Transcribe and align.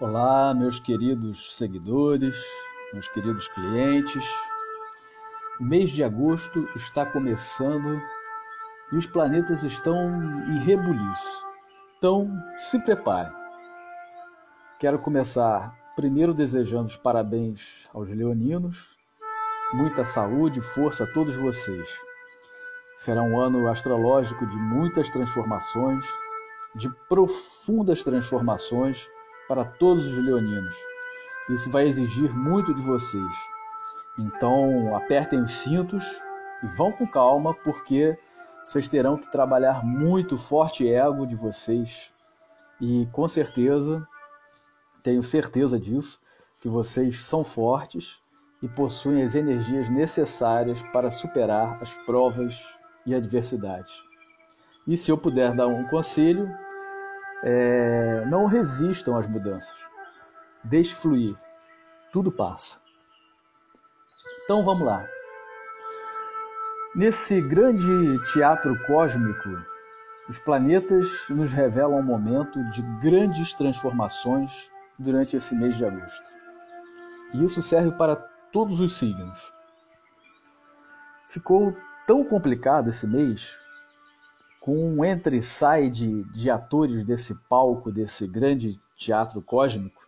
Olá, 0.00 0.54
meus 0.54 0.78
queridos 0.78 1.56
seguidores, 1.56 2.40
meus 2.92 3.08
queridos 3.08 3.48
clientes. 3.48 4.24
O 5.58 5.64
mês 5.64 5.90
de 5.90 6.04
agosto 6.04 6.68
está 6.76 7.04
começando 7.04 8.00
e 8.92 8.96
os 8.96 9.06
planetas 9.06 9.64
estão 9.64 9.96
em 10.46 10.58
rebuliço. 10.60 11.44
Então, 11.96 12.30
se 12.54 12.80
prepare. 12.84 13.28
Quero 14.78 15.00
começar 15.00 15.76
primeiro 15.96 16.32
desejando 16.32 16.84
os 16.84 16.96
parabéns 16.96 17.90
aos 17.92 18.08
leoninos, 18.10 18.96
muita 19.72 20.04
saúde 20.04 20.60
e 20.60 20.62
força 20.62 21.02
a 21.02 21.12
todos 21.12 21.34
vocês. 21.34 21.88
Será 22.98 23.20
um 23.20 23.36
ano 23.40 23.66
astrológico 23.66 24.46
de 24.46 24.58
muitas 24.58 25.10
transformações, 25.10 26.06
de 26.76 26.88
profundas 27.08 28.04
transformações 28.04 29.10
para 29.48 29.64
todos 29.64 30.06
os 30.06 30.18
leoninos. 30.18 30.76
Isso 31.48 31.70
vai 31.70 31.88
exigir 31.88 32.32
muito 32.36 32.74
de 32.74 32.82
vocês. 32.82 33.32
Então, 34.18 34.94
apertem 34.94 35.40
os 35.40 35.52
cintos 35.52 36.04
e 36.62 36.66
vão 36.66 36.92
com 36.92 37.06
calma, 37.06 37.54
porque 37.54 38.18
vocês 38.64 38.88
terão 38.88 39.16
que 39.16 39.32
trabalhar 39.32 39.82
muito 39.84 40.36
forte 40.36 40.86
ego 40.86 41.26
de 41.26 41.34
vocês. 41.34 42.12
E 42.80 43.08
com 43.12 43.26
certeza, 43.26 44.06
tenho 45.02 45.22
certeza 45.22 45.80
disso, 45.80 46.20
que 46.60 46.68
vocês 46.68 47.24
são 47.24 47.42
fortes 47.42 48.20
e 48.62 48.68
possuem 48.68 49.22
as 49.22 49.34
energias 49.34 49.88
necessárias 49.88 50.82
para 50.92 51.10
superar 51.10 51.78
as 51.80 51.94
provas 52.04 52.68
e 53.06 53.14
adversidades. 53.14 53.92
E 54.86 54.96
se 54.96 55.10
eu 55.10 55.16
puder 55.16 55.54
dar 55.54 55.66
um 55.66 55.86
conselho, 55.88 56.50
é, 57.42 58.24
não 58.26 58.46
resistam 58.46 59.16
às 59.16 59.28
mudanças. 59.28 59.88
Deixe 60.64 60.94
fluir. 60.94 61.36
Tudo 62.12 62.32
passa. 62.32 62.80
Então 64.44 64.64
vamos 64.64 64.86
lá. 64.86 65.06
Nesse 66.94 67.40
grande 67.40 68.18
teatro 68.32 68.76
cósmico, 68.86 69.48
os 70.28 70.38
planetas 70.38 71.28
nos 71.28 71.52
revelam 71.52 72.00
um 72.00 72.02
momento 72.02 72.62
de 72.70 72.82
grandes 73.00 73.52
transformações 73.52 74.70
durante 74.98 75.36
esse 75.36 75.54
mês 75.54 75.76
de 75.76 75.84
agosto. 75.84 76.26
E 77.34 77.44
isso 77.44 77.62
serve 77.62 77.92
para 77.92 78.16
todos 78.50 78.80
os 78.80 78.96
signos. 78.96 79.52
Ficou 81.28 81.76
tão 82.06 82.24
complicado 82.24 82.88
esse 82.88 83.06
mês 83.06 83.58
com 84.68 84.76
um 84.76 85.02
entra 85.02 85.34
e 85.34 85.40
sai 85.40 85.88
de, 85.88 86.24
de 86.24 86.50
atores 86.50 87.02
desse 87.02 87.34
palco, 87.48 87.90
desse 87.90 88.26
grande 88.26 88.78
teatro 88.98 89.40
cósmico, 89.40 89.98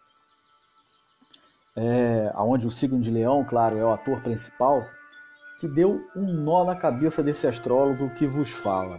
é, 1.74 2.30
onde 2.36 2.66
o 2.66 2.70
signo 2.70 3.00
de 3.00 3.10
leão, 3.10 3.42
claro, 3.42 3.78
é 3.78 3.82
o 3.82 3.90
ator 3.90 4.20
principal, 4.20 4.86
que 5.58 5.66
deu 5.66 6.06
um 6.14 6.34
nó 6.34 6.62
na 6.62 6.76
cabeça 6.76 7.22
desse 7.22 7.46
astrólogo 7.46 8.10
que 8.10 8.26
vos 8.26 8.50
fala. 8.50 8.98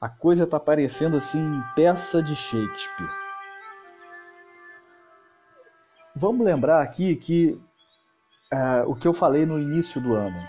A 0.00 0.08
coisa 0.08 0.44
está 0.44 0.58
parecendo 0.58 1.18
assim 1.18 1.62
peça 1.76 2.22
de 2.22 2.34
Shakespeare. 2.34 3.10
Vamos 6.16 6.46
lembrar 6.46 6.80
aqui 6.80 7.14
que 7.14 7.60
uh, 8.50 8.90
o 8.90 8.94
que 8.94 9.06
eu 9.06 9.12
falei 9.12 9.44
no 9.44 9.58
início 9.58 10.00
do 10.00 10.14
ano, 10.14 10.42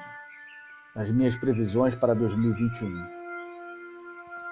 as 0.95 1.11
minhas 1.11 1.35
previsões 1.35 1.93
para 1.93 2.15
2021 2.15 3.20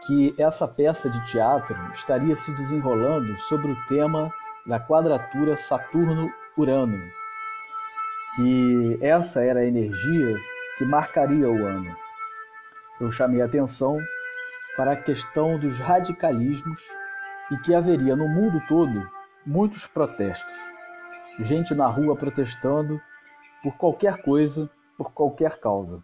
que 0.05 0.33
essa 0.37 0.67
peça 0.67 1.09
de 1.09 1.31
teatro 1.31 1.75
estaria 1.91 2.35
se 2.35 2.51
desenrolando 2.53 3.35
sobre 3.37 3.71
o 3.71 3.85
tema 3.87 4.31
da 4.65 4.79
quadratura 4.79 5.55
Saturno-Urano, 5.55 7.01
que 8.35 8.97
essa 9.01 9.43
era 9.43 9.61
a 9.61 9.65
energia 9.65 10.35
que 10.77 10.85
marcaria 10.85 11.49
o 11.49 11.65
ano. 11.65 11.95
Eu 12.99 13.11
chamei 13.11 13.41
atenção 13.41 13.97
para 14.75 14.93
a 14.93 14.95
questão 14.95 15.59
dos 15.59 15.79
radicalismos 15.79 16.87
e 17.51 17.57
que 17.57 17.73
haveria 17.73 18.15
no 18.15 18.27
mundo 18.27 18.61
todo 18.67 19.09
muitos 19.45 19.85
protestos. 19.87 20.57
Gente 21.39 21.73
na 21.73 21.87
rua 21.87 22.15
protestando 22.15 23.01
por 23.63 23.75
qualquer 23.75 24.21
coisa, 24.21 24.69
por 24.97 25.11
qualquer 25.11 25.59
causa. 25.59 26.03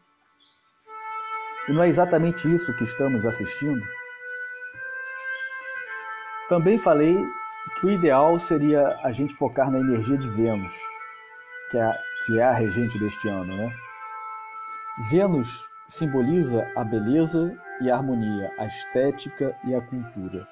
E 1.68 1.74
não 1.74 1.82
é 1.82 1.90
exatamente 1.90 2.50
isso 2.52 2.76
que 2.78 2.84
estamos 2.84 3.26
assistindo? 3.26 3.82
Também 6.48 6.78
falei 6.78 7.18
que 7.80 7.88
o 7.88 7.92
ideal 7.92 8.38
seria 8.38 9.00
a 9.04 9.12
gente 9.12 9.34
focar 9.34 9.72
na 9.72 9.80
energia 9.80 10.16
de 10.16 10.30
Vênus, 10.30 10.74
que 11.72 11.78
é, 11.78 11.82
a, 11.82 12.00
que 12.26 12.40
é 12.40 12.44
a 12.44 12.54
regente 12.54 13.00
deste 13.00 13.28
ano. 13.28 13.58
Né? 13.58 13.76
Vênus 15.10 15.68
simboliza 15.88 16.72
a 16.76 16.84
beleza 16.84 17.58
e 17.82 17.90
a 17.90 17.96
harmonia, 17.96 18.54
a 18.60 18.66
estética 18.66 19.58
e 19.64 19.74
a 19.74 19.82
cultura. 19.82 20.48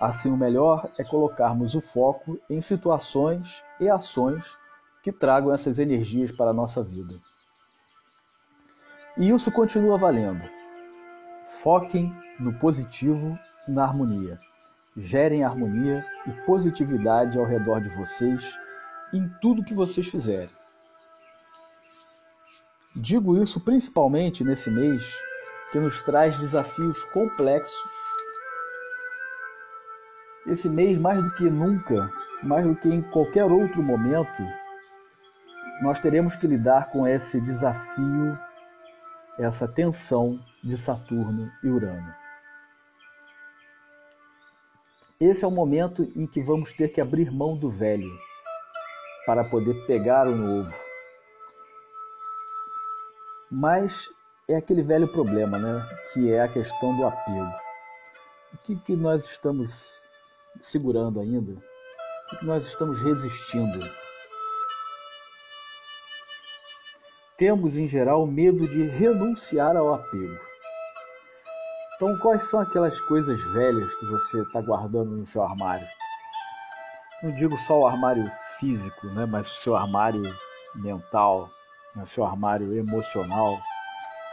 Assim, 0.00 0.32
o 0.32 0.36
melhor 0.36 0.90
é 0.98 1.04
colocarmos 1.04 1.76
o 1.76 1.80
foco 1.80 2.40
em 2.50 2.60
situações 2.60 3.64
e 3.80 3.88
ações 3.88 4.56
que 5.02 5.12
tragam 5.12 5.52
essas 5.52 5.78
energias 5.78 6.32
para 6.32 6.50
a 6.50 6.54
nossa 6.54 6.82
vida. 6.82 7.14
E 9.18 9.30
isso 9.30 9.50
continua 9.50 9.98
valendo. 9.98 10.48
Foquem 11.44 12.14
no 12.38 12.52
positivo 12.54 13.36
e 13.66 13.72
na 13.72 13.82
harmonia. 13.82 14.38
Gerem 14.96 15.42
harmonia 15.42 16.06
e 16.26 16.32
positividade 16.46 17.36
ao 17.36 17.44
redor 17.44 17.80
de 17.80 17.88
vocês 17.96 18.54
em 19.12 19.28
tudo 19.40 19.64
que 19.64 19.74
vocês 19.74 20.06
fizerem. 20.06 20.50
Digo 22.94 23.36
isso 23.42 23.60
principalmente 23.60 24.44
nesse 24.44 24.70
mês 24.70 25.16
que 25.72 25.80
nos 25.80 26.00
traz 26.02 26.38
desafios 26.38 27.02
complexos. 27.06 27.90
Esse 30.46 30.68
mês, 30.68 30.96
mais 30.96 31.22
do 31.22 31.30
que 31.34 31.50
nunca, 31.50 32.10
mais 32.42 32.66
do 32.66 32.74
que 32.76 32.88
em 32.88 33.02
qualquer 33.02 33.44
outro 33.44 33.82
momento, 33.82 34.42
nós 35.82 36.00
teremos 36.00 36.36
que 36.36 36.46
lidar 36.46 36.90
com 36.90 37.06
esse 37.06 37.40
desafio 37.40 38.38
essa 39.38 39.68
tensão 39.68 40.38
de 40.62 40.76
Saturno 40.76 41.50
e 41.62 41.68
Urano. 41.68 42.14
Esse 45.20 45.44
é 45.44 45.48
o 45.48 45.50
momento 45.50 46.02
em 46.16 46.26
que 46.26 46.42
vamos 46.42 46.74
ter 46.74 46.88
que 46.88 47.00
abrir 47.00 47.30
mão 47.30 47.56
do 47.56 47.70
velho 47.70 48.10
para 49.26 49.44
poder 49.44 49.74
pegar 49.86 50.26
o 50.26 50.34
novo. 50.34 50.72
Mas 53.50 54.08
é 54.48 54.56
aquele 54.56 54.82
velho 54.82 55.08
problema, 55.08 55.58
né? 55.58 55.88
Que 56.12 56.32
é 56.32 56.42
a 56.42 56.48
questão 56.48 56.96
do 56.96 57.06
apego. 57.06 57.52
O 58.54 58.58
que, 58.58 58.76
que 58.76 58.96
nós 58.96 59.24
estamos 59.24 60.00
segurando 60.56 61.20
ainda? 61.20 61.52
O 61.52 62.30
que, 62.30 62.38
que 62.38 62.46
nós 62.46 62.64
estamos 62.66 63.00
resistindo? 63.00 63.80
Temos 67.38 67.78
em 67.78 67.88
geral 67.88 68.26
medo 68.26 68.66
de 68.66 68.82
renunciar 68.82 69.76
ao 69.76 69.94
apego. 69.94 70.38
Então, 71.94 72.18
quais 72.18 72.42
são 72.42 72.60
aquelas 72.60 73.00
coisas 73.00 73.40
velhas 73.52 73.94
que 73.94 74.06
você 74.06 74.42
está 74.42 74.60
guardando 74.60 75.12
no 75.12 75.24
seu 75.24 75.42
armário? 75.42 75.86
Não 77.22 77.32
digo 77.34 77.56
só 77.56 77.78
o 77.78 77.86
armário 77.86 78.30
físico, 78.58 79.06
né, 79.08 79.24
mas 79.24 79.50
o 79.50 79.54
seu 79.54 79.76
armário 79.76 80.22
mental, 80.74 81.48
o 81.96 82.06
seu 82.08 82.24
armário 82.24 82.76
emocional, 82.76 83.56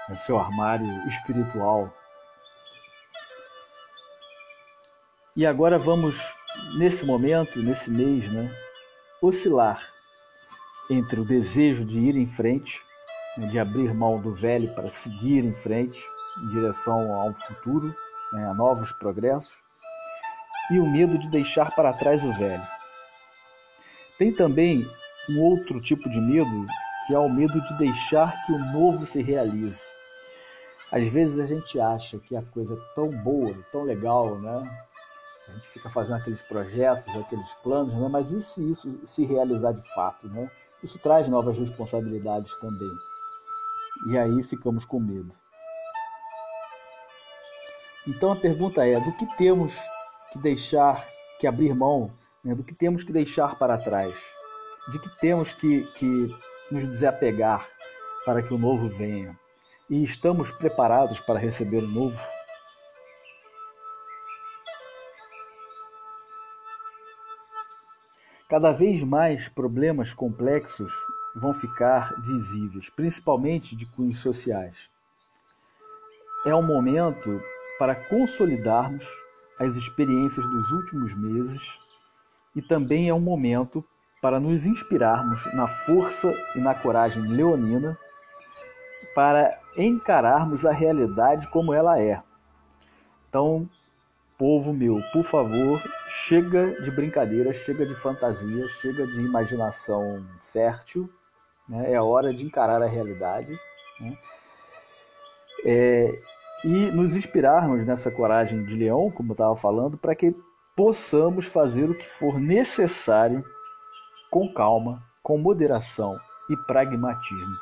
o 0.10 0.16
seu 0.26 0.40
armário 0.40 1.08
espiritual. 1.08 1.92
E 5.36 5.46
agora 5.46 5.78
vamos, 5.78 6.36
nesse 6.78 7.06
momento, 7.06 7.62
nesse 7.62 7.90
mês, 7.92 8.32
né, 8.32 8.52
oscilar 9.22 9.80
entre 10.90 11.20
o 11.20 11.26
desejo 11.26 11.86
de 11.86 12.00
ir 12.00 12.16
em 12.16 12.28
frente 12.28 12.85
né, 13.38 13.48
de 13.48 13.60
abrir 13.60 13.94
mão 13.94 14.20
do 14.20 14.34
velho 14.34 14.74
para 14.74 14.92
seguir 14.92 15.44
em 15.44 15.54
frente 15.54 16.04
em 16.38 16.48
direção 16.50 17.14
ao 17.14 17.34
futuro, 17.34 17.96
né, 18.34 18.48
a 18.48 18.54
novos 18.54 18.92
progressos, 18.92 19.64
e 20.72 20.80
o 20.80 20.86
medo 20.86 21.18
de 21.18 21.30
deixar 21.30 21.74
para 21.76 21.94
trás 21.94 22.24
o 22.24 22.34
velho. 22.34 22.64
Tem 24.18 24.34
também 24.34 24.88
um 25.30 25.42
outro 25.42 25.82
tipo 25.82 26.10
de 26.10 26.20
medo, 26.20 26.68
que 27.06 27.14
é 27.14 27.20
o 27.20 27.30
medo 27.30 27.60
de 27.62 27.78
deixar 27.78 28.46
que 28.46 28.54
o 28.54 28.60
novo 28.60 29.06
se 29.06 29.22
realize. 29.22 29.84
Às 30.92 31.10
vezes 31.10 31.44
a 31.44 31.48
gente 31.48 31.80
acha 31.80 32.18
que 32.20 32.36
a 32.36 32.42
coisa 32.42 32.76
é 32.76 32.96
tão 32.96 33.10
boa, 33.24 33.56
tão 33.72 33.84
legal, 33.84 34.40
né? 34.40 34.64
A 35.48 35.52
gente 35.52 35.68
fica 35.70 35.90
fazendo 35.90 36.16
aqueles 36.16 36.42
projetos, 36.42 37.08
aqueles 37.16 37.54
planos, 37.62 37.94
né? 37.94 38.08
Mas 38.10 38.32
e 38.32 38.42
se 38.42 38.72
isso 38.72 39.00
se 39.06 39.26
realizar 39.26 39.74
de 39.74 39.94
fato, 39.94 40.28
né? 40.28 40.50
Isso 40.84 40.98
traz 41.00 41.28
novas 41.28 41.58
responsabilidades 41.58 42.56
também. 42.58 42.92
E 44.08 44.18
aí 44.18 44.44
ficamos 44.44 44.86
com 44.86 45.00
medo. 45.00 45.34
Então 48.08 48.32
a 48.32 48.36
pergunta 48.36 48.86
é: 48.86 49.00
do 49.00 49.12
que 49.14 49.26
temos 49.38 49.80
que 50.32 50.40
deixar, 50.40 51.08
que 51.40 51.48
abrir 51.48 51.74
mão 51.74 52.12
né, 52.46 52.54
do 52.54 52.64
que 52.64 52.76
temos 52.76 53.04
que 53.04 53.12
deixar 53.12 53.58
para 53.58 53.78
trás, 53.78 54.16
de 54.92 55.00
que 55.00 55.10
temos 55.20 55.52
que, 55.54 55.84
que 55.94 56.36
nos 56.70 56.86
desapegar 56.86 57.68
para 58.24 58.44
que 58.44 58.54
o 58.54 58.58
novo 58.58 58.88
venha. 58.88 59.36
E 59.90 60.04
estamos 60.04 60.52
preparados 60.52 61.20
para 61.20 61.40
receber 61.40 61.84
o 61.84 61.88
novo? 61.88 62.20
Cada 68.48 68.72
vez 68.72 69.02
mais 69.02 69.50
problemas 69.50 70.14
complexos 70.14 70.94
vão 71.36 71.54
ficar 71.54 72.14
visíveis, 72.22 72.90
principalmente 72.90 73.76
de 73.76 73.86
cunhos 73.86 74.20
sociais. 74.20 74.90
É 76.46 76.56
um 76.56 76.64
momento 76.64 77.42
para 77.78 77.96
consolidarmos 77.96 79.06
as 79.60 79.76
experiências 79.76 80.46
dos 80.46 80.72
últimos 80.72 81.14
meses 81.16 81.80
e 82.56 82.62
também 82.62 83.10
é 83.10 83.14
um 83.14 83.20
momento 83.20 83.84
para 84.22 84.40
nos 84.40 84.66
inspirarmos 84.66 85.54
na 85.54 85.68
força 85.68 86.34
e 86.56 86.60
na 86.60 86.74
coragem 86.74 87.24
leonina 87.24 87.98
para 89.14 89.60
encararmos 89.78 90.66
a 90.66 90.72
realidade 90.72 91.48
como 91.50 91.74
ela 91.74 92.00
é. 92.00 92.22
Então, 93.30 93.70
povo 94.38 94.74
meu, 94.74 95.02
por 95.12 95.24
favor, 95.24 95.82
chega 96.08 96.82
de 96.82 96.92
brincadeira, 96.92 97.54
chega 97.54 97.86
de 97.86 97.96
fantasia, 97.96 98.68
chega 98.70 99.06
de 99.06 99.20
imaginação 99.20 100.26
fértil, 100.40 101.10
né? 101.68 101.94
é 101.94 102.02
hora 102.02 102.34
de 102.34 102.46
encarar 102.46 102.82
a 102.82 102.88
realidade 102.88 103.58
né? 104.00 104.18
é, 105.66 106.20
e 106.64 106.92
nos 106.92 107.16
inspirarmos 107.16 107.86
nessa 107.86 108.10
coragem 108.12 108.64
de 108.64 108.76
leão, 108.76 109.12
como 109.12 109.32
eu 109.32 109.34
estava 109.34 109.56
falando, 109.56 109.98
para 109.98 110.16
que 110.16 110.36
possamos 110.76 111.46
fazer 111.46 111.90
o 111.90 111.96
que 111.96 112.06
for 112.06 112.40
necessário 112.40 113.44
com 114.30 114.52
calma, 114.52 115.02
com 115.24 115.38
moderação 115.38 116.20
e 116.50 116.58
pragmatismo. 116.58 117.56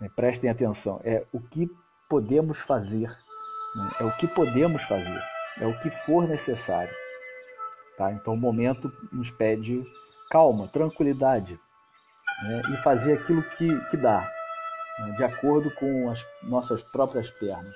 Né? 0.00 0.08
Prestem 0.14 0.50
atenção, 0.50 1.00
é 1.04 1.26
o 1.32 1.40
que 1.40 1.70
podemos 2.08 2.58
fazer, 2.58 3.08
né? 3.74 3.90
é 4.00 4.04
o 4.04 4.16
que 4.16 4.28
podemos 4.28 4.82
fazer, 4.82 5.22
é 5.60 5.66
o 5.66 5.78
que 5.80 5.90
for 5.90 6.28
necessário. 6.28 6.94
Tá? 7.96 8.12
Então 8.12 8.34
o 8.34 8.36
momento 8.36 8.92
nos 9.10 9.30
pede 9.30 9.84
calma, 10.30 10.68
tranquilidade 10.68 11.58
né? 12.42 12.60
e 12.72 12.76
fazer 12.78 13.14
aquilo 13.14 13.42
que, 13.42 13.78
que 13.90 13.96
dá, 13.96 14.28
né? 14.98 15.12
de 15.12 15.24
acordo 15.24 15.70
com 15.70 16.10
as 16.10 16.26
nossas 16.42 16.82
próprias 16.82 17.30
pernas. 17.30 17.74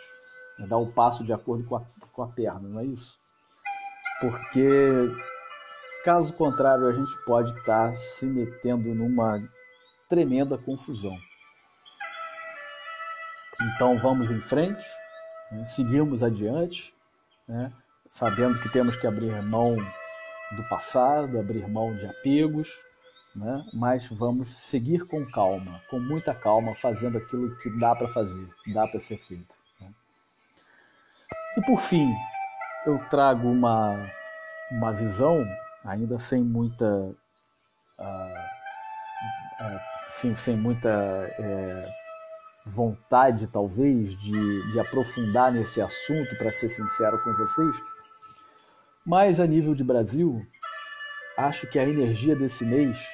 Né? 0.59 0.67
Dar 0.67 0.79
o 0.79 0.93
passo 0.93 1.25
de 1.25 1.33
acordo 1.33 1.65
com 1.65 1.77
a, 1.77 1.83
com 2.13 2.23
a 2.23 2.29
perna, 2.29 2.69
não 2.69 2.81
é 2.81 2.85
isso? 2.85 3.19
Porque 4.21 5.09
caso 6.05 6.35
contrário 6.35 6.87
a 6.87 6.93
gente 6.93 7.17
pode 7.25 7.57
estar 7.59 7.95
se 7.95 8.27
metendo 8.27 8.95
numa 8.95 9.41
tremenda 10.09 10.59
confusão. 10.59 11.17
Então 13.63 13.99
vamos 13.99 14.31
em 14.31 14.41
frente, 14.41 14.87
né? 15.53 15.65
seguimos 15.65 16.23
adiante, 16.23 16.95
né? 17.49 17.73
sabendo 18.09 18.59
que 18.61 18.69
temos 18.71 18.97
que 18.97 19.07
abrir 19.07 19.41
mão 19.43 19.77
do 20.57 20.69
passado, 20.69 21.39
abrir 21.39 21.69
mão 21.69 21.95
de 21.97 22.07
apegos, 22.07 22.77
né? 23.35 23.65
mas 23.73 24.09
vamos 24.09 24.49
seguir 24.49 25.07
com 25.07 25.25
calma, 25.31 25.81
com 25.89 25.99
muita 25.99 26.35
calma, 26.35 26.75
fazendo 26.75 27.19
aquilo 27.19 27.57
que 27.59 27.71
dá 27.79 27.95
para 27.95 28.09
fazer, 28.09 28.49
dá 28.73 28.87
para 28.87 29.01
ser 29.01 29.19
feito. 29.19 29.55
Né? 29.81 29.93
E 31.57 31.63
por 31.63 31.81
fim, 31.81 32.13
eu 32.87 32.99
trago 33.09 33.49
uma, 33.49 34.11
uma 34.73 34.93
visão, 34.93 35.45
ainda 35.85 36.19
sem 36.19 36.43
muita. 36.43 37.15
Uh, 37.99 38.41
uh, 39.61 39.81
sem, 40.39 40.57
muita 40.57 40.89
uh, 41.39 41.91
vontade, 42.67 43.47
talvez, 43.47 44.19
de, 44.19 44.73
de 44.73 44.81
aprofundar 44.81 45.53
nesse 45.53 45.81
assunto, 45.81 46.37
para 46.37 46.51
ser 46.53 46.69
sincero 46.69 47.23
com 47.23 47.33
vocês. 47.35 47.77
Mas 49.07 49.39
a 49.39 49.47
nível 49.47 49.75
de 49.75 49.85
Brasil, 49.85 50.45
acho 51.37 51.67
que 51.69 51.79
a 51.79 51.89
energia 51.89 52.35
desse 52.35 52.65
mês 52.65 53.09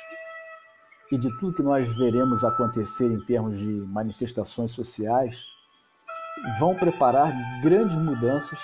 e 1.11 1.17
de 1.17 1.31
tudo 1.39 1.55
que 1.55 1.63
nós 1.63 1.95
veremos 1.97 2.45
acontecer 2.45 3.11
em 3.11 3.21
termos 3.25 3.59
de 3.59 3.67
manifestações 3.67 4.73
sociais 4.73 5.47
vão 6.59 6.75
preparar 6.75 7.33
grandes 7.63 7.97
mudanças 7.97 8.59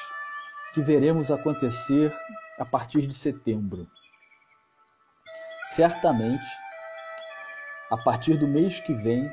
que 0.75 0.83
veremos 0.83 1.31
acontecer 1.31 2.13
a 2.59 2.65
partir 2.65 3.07
de 3.07 3.15
setembro. 3.15 3.87
Certamente, 5.75 6.45
a 7.91 7.97
partir 7.97 8.37
do 8.37 8.49
mês 8.49 8.81
que 8.81 8.93
vem, 8.93 9.31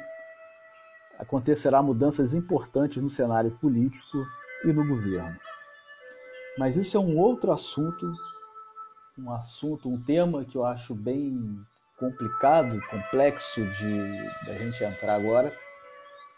acontecerá 1.17 1.81
mudanças 1.81 2.33
importantes 2.33 3.01
no 3.01 3.09
cenário 3.09 3.51
político 3.51 4.25
e 4.63 4.71
no 4.71 4.87
governo. 4.87 5.37
Mas 6.57 6.77
isso 6.77 6.97
é 6.97 6.99
um 6.99 7.17
outro 7.17 7.51
assunto, 7.51 8.13
um 9.17 9.31
assunto, 9.31 9.89
um 9.89 10.01
tema 10.01 10.45
que 10.45 10.57
eu 10.57 10.65
acho 10.65 10.93
bem 10.93 11.59
complicado, 11.99 12.81
complexo 12.89 13.63
de 13.65 14.45
da 14.45 14.57
gente 14.57 14.83
entrar 14.83 15.15
agora. 15.15 15.53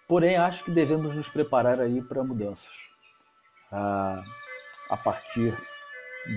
Porém, 0.08 0.38
acho 0.38 0.64
que 0.66 0.72
devemos 0.72 1.16
nos 1.16 1.30
preparar 1.30 1.80
aí 1.80 2.02
para 2.02 2.24
mudanças. 2.24 2.74
Ah, 3.72 4.22
a 4.90 4.98
partir 4.98 5.58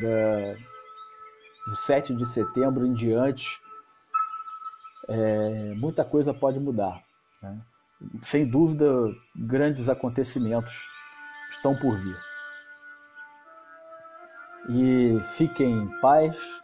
da, 0.01 0.55
do 1.67 1.77
7 1.77 2.15
de 2.15 2.25
setembro 2.27 2.87
em 2.87 2.93
diante, 2.93 3.61
é, 5.09 5.75
muita 5.75 6.05
coisa 6.05 6.33
pode 6.33 6.61
mudar. 6.61 7.03
Né? 7.43 7.61
sem 8.23 8.47
dúvida, 8.47 8.87
grandes 9.35 9.89
acontecimentos 9.89 10.87
estão 11.51 11.77
por 11.77 11.97
vir. 11.97 12.19
E 14.69 15.21
fiquem 15.37 15.73
em 15.73 16.01
paz, 16.01 16.63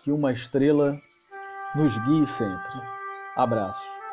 que 0.00 0.10
uma 0.10 0.32
estrela 0.32 0.98
nos 1.76 1.98
guie 1.98 2.26
sempre. 2.26 2.80
Abraços. 3.36 4.05